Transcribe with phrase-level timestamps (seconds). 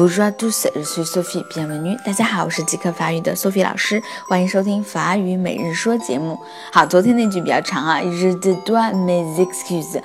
[0.00, 1.44] Bonjour à tous, je suis Sophie.
[1.50, 1.94] Bienvenue.
[2.06, 6.38] 大家好，我是即刻法语的 Sophie 老师，欢迎收听法语每日说节目。
[6.72, 10.00] 好，昨天那句比较长啊，Je te dois mes excuses。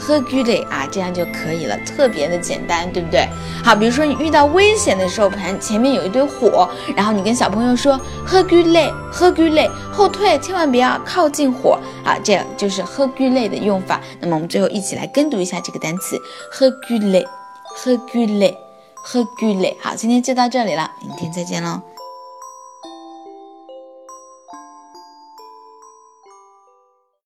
[0.00, 3.28] g u l e h g u l e 喝 g 嘞啊，这样就可以了，特别的简单，对不对？
[3.62, 14.00] 好，比如说你遇到危险的时候，前前面有一堆火，然后你跟小朋友说喝 g 嘞，喝 g 嘞，后退，千万不要靠近火啊，这样就是喝 g 嘞的用法。
[14.20, 16.18] 那么我们最后一起来跟读一下这个单词
[16.50, 17.26] 喝 g 嘞，
[17.76, 18.56] 喝 g 嘞，
[18.94, 19.76] 喝 g 嘞。
[19.80, 21.89] 好，今天就到这里了，明天再见喽。